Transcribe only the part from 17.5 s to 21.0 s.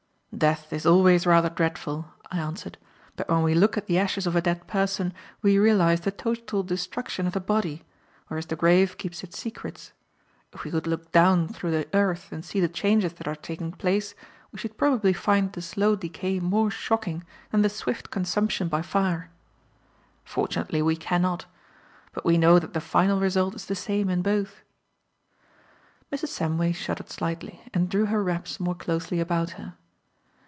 than the swift consumption by fire. Fortunately we